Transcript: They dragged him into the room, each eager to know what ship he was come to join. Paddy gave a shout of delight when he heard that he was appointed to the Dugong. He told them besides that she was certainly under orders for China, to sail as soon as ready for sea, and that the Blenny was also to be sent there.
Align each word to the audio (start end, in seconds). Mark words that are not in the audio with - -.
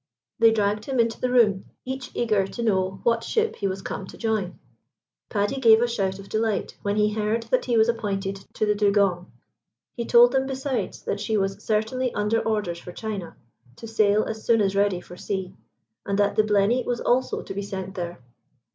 They 0.39 0.51
dragged 0.51 0.85
him 0.85 0.99
into 0.99 1.21
the 1.21 1.29
room, 1.29 1.65
each 1.85 2.09
eager 2.15 2.47
to 2.47 2.63
know 2.63 3.01
what 3.03 3.23
ship 3.23 3.57
he 3.57 3.67
was 3.67 3.83
come 3.83 4.07
to 4.07 4.17
join. 4.17 4.57
Paddy 5.29 5.59
gave 5.59 5.79
a 5.79 5.87
shout 5.87 6.17
of 6.17 6.27
delight 6.27 6.75
when 6.81 6.95
he 6.95 7.13
heard 7.13 7.43
that 7.51 7.65
he 7.65 7.77
was 7.77 7.87
appointed 7.87 8.37
to 8.55 8.65
the 8.65 8.73
Dugong. 8.73 9.31
He 9.95 10.05
told 10.05 10.31
them 10.31 10.47
besides 10.47 11.03
that 11.03 11.19
she 11.19 11.37
was 11.37 11.63
certainly 11.63 12.11
under 12.15 12.39
orders 12.39 12.79
for 12.79 12.91
China, 12.91 13.37
to 13.75 13.85
sail 13.87 14.23
as 14.23 14.43
soon 14.43 14.59
as 14.59 14.75
ready 14.75 15.01
for 15.01 15.17
sea, 15.17 15.53
and 16.03 16.17
that 16.17 16.35
the 16.35 16.41
Blenny 16.43 16.81
was 16.83 16.99
also 16.99 17.43
to 17.43 17.53
be 17.53 17.61
sent 17.61 17.93
there. 17.93 18.23